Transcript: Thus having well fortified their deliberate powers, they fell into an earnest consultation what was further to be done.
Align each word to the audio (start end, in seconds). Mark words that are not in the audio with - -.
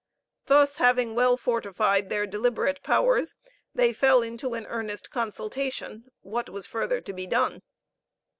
Thus 0.47 0.77
having 0.77 1.13
well 1.13 1.37
fortified 1.37 2.09
their 2.09 2.25
deliberate 2.25 2.81
powers, 2.81 3.35
they 3.75 3.93
fell 3.93 4.23
into 4.23 4.55
an 4.55 4.65
earnest 4.65 5.11
consultation 5.11 6.05
what 6.21 6.49
was 6.49 6.65
further 6.65 7.01
to 7.01 7.13
be 7.13 7.27
done. 7.27 7.61